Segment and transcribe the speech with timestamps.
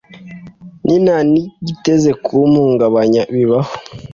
[0.83, 1.17] nti Nta
[1.65, 3.71] giteze kumpungabanya bibaho